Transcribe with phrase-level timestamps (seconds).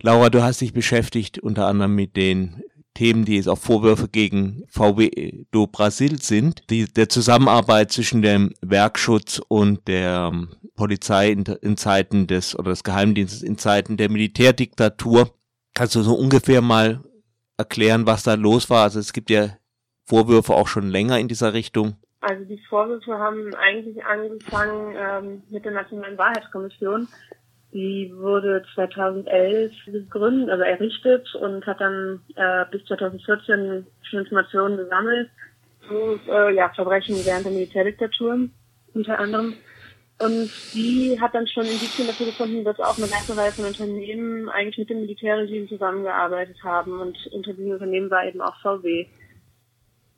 [0.00, 2.62] Laura, du hast dich beschäftigt unter anderem mit den
[2.94, 8.54] Themen, die jetzt auch Vorwürfe gegen VW do Brasil sind, die der Zusammenarbeit zwischen dem
[8.60, 14.08] Werkschutz und der ähm, Polizei in, in Zeiten des oder des Geheimdienstes in Zeiten der
[14.08, 15.30] Militärdiktatur.
[15.74, 17.00] Kannst du so ungefähr mal
[17.56, 18.84] erklären, was da los war?
[18.84, 19.48] Also es gibt ja
[20.06, 21.96] Vorwürfe auch schon länger in dieser Richtung.
[22.20, 27.08] Also die Vorwürfe haben eigentlich angefangen ähm, mit der Nationalen Wahrheitskommission,
[27.72, 35.30] die wurde 2011 gegründet, also errichtet und hat dann äh, bis 2014 schon Informationen gesammelt
[35.86, 38.48] zu äh, ja, Verbrechen während der Militärdiktatur
[38.94, 39.54] unter anderem.
[40.20, 44.48] Und die hat dann schon Indizien dafür gefunden, dass auch eine ganze Reihe von Unternehmen
[44.48, 47.00] eigentlich mit dem Militärregime zusammengearbeitet haben.
[47.00, 49.06] Und unter diesen Unternehmen war eben auch VW.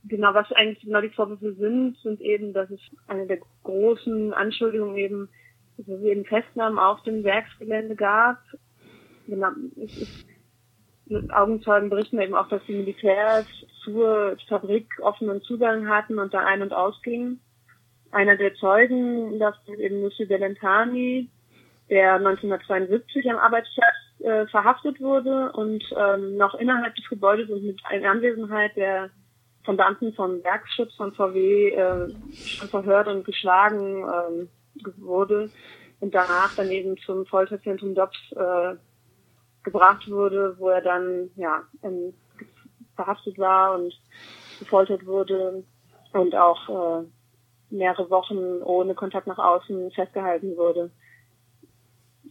[0.05, 4.97] Genau, was eigentlich genau die Vorwürfe sind, sind eben, dass es eine der großen Anschuldigungen
[4.97, 5.29] eben
[5.89, 8.39] es eben Festnahmen auf dem Werksgelände gab.
[9.27, 9.51] Genau,
[9.83, 10.27] es ist,
[11.33, 13.47] Augenzeugen berichten eben auch, dass die Militärs
[13.85, 17.41] zur Fabrik offenen Zugang hatten und da ein- und ausgingen.
[18.13, 21.29] Einer der Zeugen, das ist eben Lucy Bellentani,
[21.89, 27.81] der 1972 am Arbeitsplatz äh, verhaftet wurde und ähm, noch innerhalb des Gebäudes und mit
[27.85, 29.11] Anwesenheit der
[29.65, 34.49] von Beamten vom Werkschutz von VW äh, schon verhört und geschlagen ähm,
[34.97, 35.51] wurde
[36.01, 38.75] und danach dann eben zum Folterzentrum DOPS äh,
[39.63, 42.15] gebracht wurde, wo er dann ja ähm,
[42.97, 43.93] verhaftet war und
[44.59, 45.65] gefoltert wurde
[46.13, 47.07] und auch äh,
[47.71, 50.91] mehrere Wochen ohne Kontakt nach außen festgehalten wurde.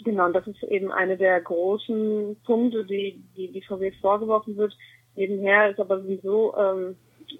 [0.04, 4.76] Genau, und das ist eben eine der großen Punkte, die die, die VW vorgeworfen wird.
[5.16, 6.96] Nebenher ist aber sowieso ähm,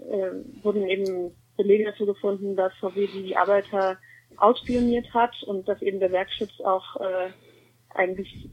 [0.10, 3.98] äh, wurden eben Belege dafür gefunden, dass VW die Arbeiter
[4.38, 7.30] ausspioniert hat und dass eben der Werkschutz auch äh,
[7.90, 8.50] eigentlich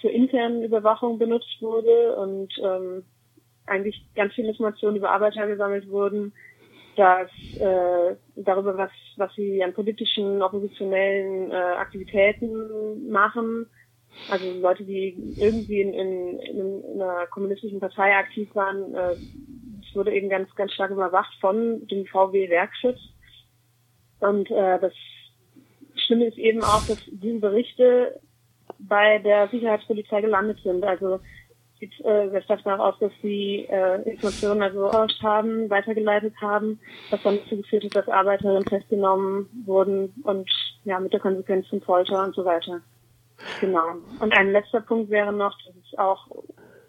[0.00, 3.04] zur internen Überwachung benutzt wurde und ähm,
[3.66, 6.32] eigentlich ganz viele Informationen über Arbeiter gesammelt wurden,
[6.96, 13.66] dass äh, darüber, was, was sie an politischen, oppositionellen äh, Aktivitäten machen.
[14.28, 19.16] Also Leute, die irgendwie in, in, in einer kommunistischen Partei aktiv waren, äh,
[19.94, 22.98] wurde eben ganz, ganz stark überwacht von dem VW Werkschutz.
[24.20, 24.92] Und äh, das
[25.96, 28.20] Schlimme ist eben auch, dass diese Berichte
[28.78, 30.84] bei der Sicherheitspolizei gelandet sind.
[30.84, 31.20] Also
[31.80, 36.78] sieht äh, sehr stark darauf aus, dass sie äh, Informationen also ausgetauscht haben, weitergeleitet haben,
[37.10, 40.48] was dann dazu geführt hat, dass Arbeiterinnen festgenommen wurden und
[40.84, 42.80] ja mit der Konsequenz von Folter und so weiter.
[43.60, 43.94] Genau.
[44.20, 46.26] Und ein letzter Punkt wäre noch, dass es auch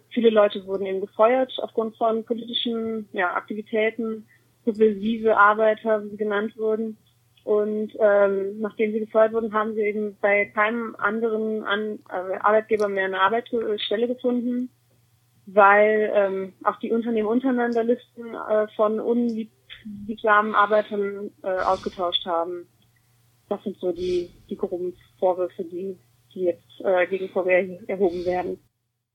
[0.09, 4.27] viele Leute wurden eben gefeuert aufgrund von politischen ja, Aktivitäten,
[4.65, 6.97] subversive Arbeiter, wie sie genannt wurden.
[7.43, 12.87] Und ähm, nachdem sie gefeuert wurden, haben sie eben bei keinem anderen An äh, Arbeitgeber
[12.87, 14.69] mehr eine Arbeitsstelle gefunden,
[15.47, 22.67] weil ähm, auch die Unternehmen untereinander Listen äh, von unliebsamen Arbeitern äh, ausgetauscht haben.
[23.49, 25.97] Das sind so die, die groben Vorwürfe, die,
[26.33, 28.59] die jetzt äh, gegen VW erhoben werden.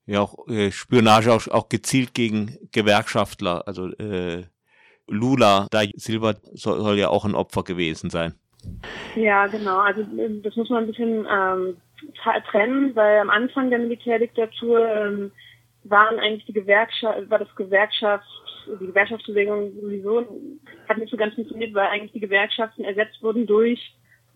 [0.06, 4.44] Ja, auch äh, Spionage auch, auch gezielt gegen Gewerkschaftler, also äh,
[5.08, 8.34] Lula da Silva soll, soll, ja auch ein Opfer gewesen sein.
[9.14, 9.78] Ja, genau.
[9.78, 11.76] Also ähm, das muss man ein bisschen ähm,
[12.50, 15.32] trennen, weil am Anfang der Militärdiktatur ähm,
[15.84, 18.26] waren eigentlich die Gewerkschaft, war das Gewerkschaft,
[18.80, 20.26] die Gewerkschaftsbewegung sowieso
[20.88, 23.80] hat nicht so ganz funktioniert, weil eigentlich die Gewerkschaften ersetzt wurden durch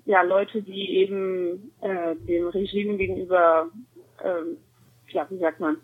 [0.04, 3.68] ja Leute, die eben äh, dem Regime gegenüber,
[4.24, 4.56] ähm,
[5.08, 5.76] ja, wie sagt man?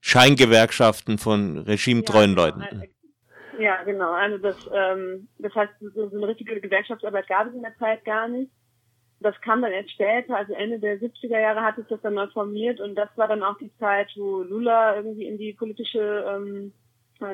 [0.00, 2.66] Scheingewerkschaften von regimetreuen ja, genau.
[2.66, 2.93] Leuten.
[3.58, 4.12] Ja, genau.
[4.12, 8.28] Also das, ähm, das heißt, so, eine richtige Gewerkschaftsarbeit gab es in der Zeit gar
[8.28, 8.50] nicht.
[9.20, 12.26] Das kam dann erst später, also Ende der 70er Jahre hat sich das dann neu
[12.28, 16.72] formiert und das war dann auch die Zeit, wo Lula irgendwie in die politische ähm,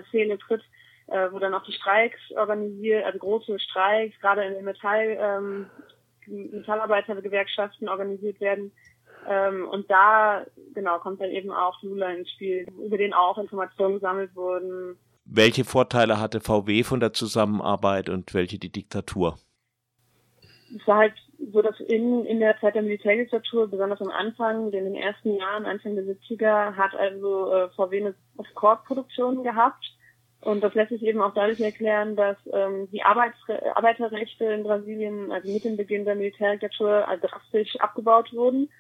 [0.09, 0.63] Szene tritt,
[1.09, 5.67] äh, wo dann auch die Streiks organisiert, also große Streiks, gerade in den Metall, ähm,
[6.27, 8.73] Metallarbeitergewerkschaften organisiert werden.
[9.29, 13.95] Ähm, und da, genau, kommt dann eben auch Lula ins Spiel, über den auch Informationen
[13.95, 14.97] gesammelt wurden,
[15.33, 19.39] welche Vorteile hatte VW von der Zusammenarbeit und welche die Diktatur?
[20.77, 21.15] Es war halt
[21.53, 25.67] so, dass in, in der Zeit der Militärdiktatur, besonders am Anfang, in den ersten Jahren,
[25.67, 29.85] Anfang der 70er, hat also äh, VW eine Escort-Produktion gehabt.
[30.43, 35.31] Und das lässt sich eben auch dadurch erklären, dass ähm, die Arbeitsre Arbeiterrechte in Brasilien,
[35.31, 38.71] also mit dem Beginn der Militärdiktatur, also drastisch abgebaut wurden.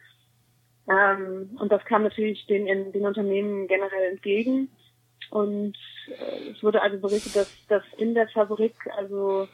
[0.88, 4.70] Ähm, und das kam natürlich den, den Unternehmen generell entgegen.
[5.30, 5.76] Und
[6.08, 9.48] äh, es wurde also berichtet, dass, dass in der Fabrik also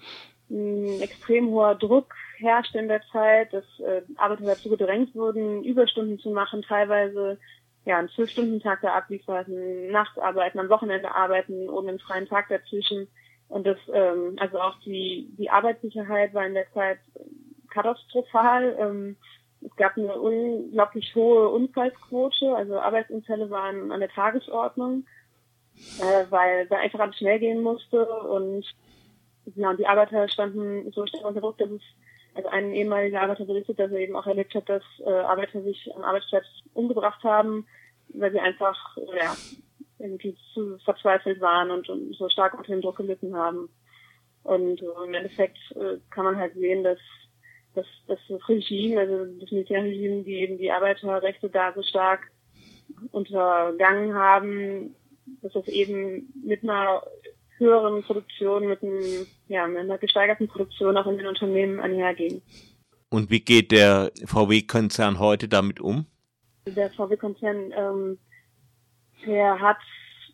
[0.51, 6.19] ein extrem hoher Druck herrschte in der Zeit, dass äh, Arbeiter dazu gedrängt wurden, Überstunden
[6.19, 7.39] zu machen, teilweise
[7.85, 13.09] ja, einen Zwölf-Stunden-Tag da abliefert, nachts arbeiten, am Wochenende arbeiten, ohne einen freien Tag dazwischen.
[13.49, 16.99] Und das, ähm, also auch die, die Arbeitssicherheit war in der Zeit
[17.71, 18.77] katastrophal.
[18.79, 19.17] Ähm,
[19.61, 25.07] es gab eine unglaublich hohe Unfallsquote, also Arbeitsunfälle waren an der Tagesordnung,
[26.01, 28.65] äh, weil da einfach alles schnell gehen musste und
[29.55, 31.83] ja, die Arbeiter standen so stark unter Druck, dass es
[32.35, 35.89] also ein ehemaliger Arbeiter berichtet, dass er eben auch erlebt hat, dass äh, Arbeiter sich
[35.95, 36.45] am Arbeitsplatz
[36.75, 37.67] umgebracht haben,
[38.09, 38.77] weil sie einfach
[39.17, 39.35] ja,
[39.99, 43.69] irgendwie zu verzweifelt waren und, und so stark unter dem Druck gelitten haben.
[44.43, 46.99] Und äh, im Endeffekt äh, kann man halt sehen, dass,
[47.75, 48.19] dass das
[48.49, 52.31] Regime, also das Militärregime, die eben die Arbeiterrechte da so stark
[53.13, 54.95] untergangen haben,
[55.43, 57.03] dass das eben mit einer
[57.59, 62.43] höheren Produktion, mit, einem, ja, mit einer gesteigerten Produktion auch in den Unternehmen einhergehen.
[63.11, 66.07] Und wie geht der VW-Konzern heute damit um?
[66.67, 68.19] Der VW-Konzern, ähm,
[69.25, 69.79] der hat,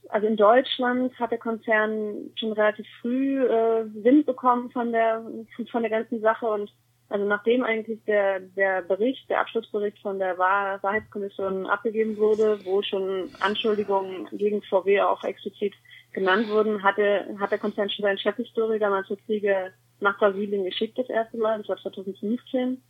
[0.09, 5.25] also in Deutschland hat der Konzern schon relativ früh äh, Wind bekommen von der
[5.71, 6.73] von der ganzen Sache und
[7.12, 12.81] also nachdem eigentlich der, der Bericht, der Abschlussbericht von der Wahr Wahrheitskommission abgegeben wurde, wo
[12.81, 15.75] schon Anschuldigungen gegen VW auch explizit
[16.12, 21.11] genannt wurden, hatte, hat der Konzern schon seinen Chefhistoriker Manfred Krieger nach Brasilien geschickt das
[21.11, 22.82] erste Mal, das war 2015.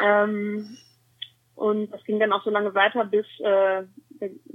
[0.00, 0.76] Ähm,
[1.56, 3.82] und das ging dann auch so lange weiter, bis äh,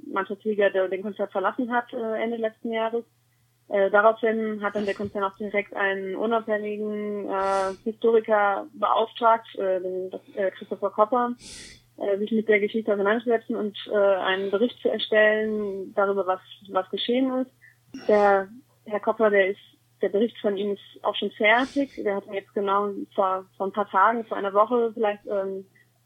[0.07, 3.03] Manfred Krieger den Konzern verlassen hat äh, Ende letzten Jahres.
[3.69, 10.11] Äh, daraufhin hat dann der Konzern auch direkt einen unabhängigen äh, Historiker beauftragt, äh, den
[10.35, 11.35] äh, Christopher Kopper,
[11.97, 16.39] äh, sich mit der Geschichte auseinanderzusetzen und äh, einen Bericht zu erstellen darüber, was,
[16.69, 18.07] was geschehen ist.
[18.07, 18.47] Der
[18.85, 19.59] Herr Koppler, der ist,
[20.01, 21.91] der Bericht von ihm ist auch schon fertig.
[22.03, 25.65] Der hat ihn jetzt genau vor, vor ein paar Tagen, vor einer Woche vielleicht ähm,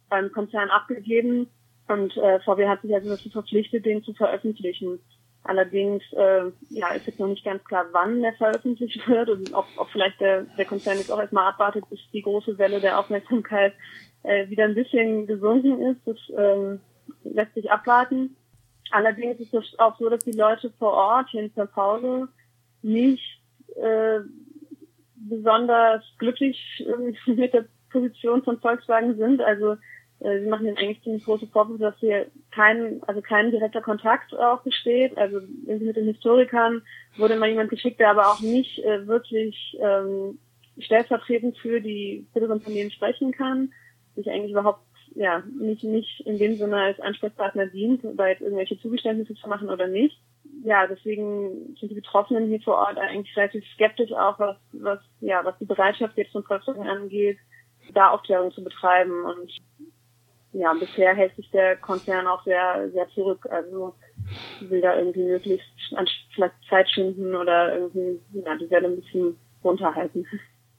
[0.10, 1.48] beim Konzern abgegeben.
[1.88, 5.00] Und äh, VW hat sich also dazu verpflichtet, den zu veröffentlichen.
[5.46, 9.66] Allerdings äh, ja, ist jetzt noch nicht ganz klar, wann der veröffentlicht wird und ob,
[9.78, 13.74] ob vielleicht der, der Konzern jetzt auch erstmal abwartet, bis die große Welle der Aufmerksamkeit
[14.24, 16.00] äh, wieder ein bisschen gesunken ist.
[16.06, 16.78] Das äh,
[17.24, 18.38] lässt sich abwarten.
[18.92, 22.28] Allerdings ist es auch so, dass die Leute vor Ort hier in São Paulo
[22.82, 23.42] nicht
[23.76, 24.20] äh,
[25.16, 29.42] besonders glücklich äh, mit der Position von Volkswagen sind.
[29.42, 29.76] Also
[30.24, 34.62] sie machen ihnen eigentlich ziemlich große Vorwürfe, dass hier kein, also kein direkter Kontakt auch
[34.62, 35.18] besteht.
[35.18, 36.82] Also mit den Historikern
[37.18, 40.40] wurde mal jemand geschickt, der aber auch nicht äh, wirklich ähm,
[40.80, 43.74] stellvertretend für die das Unternehmen sprechen kann,
[44.16, 44.82] sich eigentlich überhaupt
[45.16, 49.70] ja, nicht, nicht in dem Sinne als Ansprechpartner dient, da jetzt irgendwelche Zugeständnisse zu machen
[49.70, 50.18] oder nicht.
[50.64, 55.44] Ja, deswegen sind die Betroffenen hier vor Ort eigentlich relativ skeptisch auch, was, was, ja,
[55.44, 57.38] was die Bereitschaft jetzt von Volkswagen angeht,
[57.94, 59.24] da Aufklärung zu betreiben.
[59.26, 59.52] Und
[60.54, 63.46] ja, bisher hält sich der Konzern auch sehr, sehr zurück.
[63.50, 63.96] Also
[64.62, 65.68] will da irgendwie möglichst
[66.34, 70.26] vielleicht Zeit schinden oder irgendwie, ja, die Welle ein bisschen runterhalten.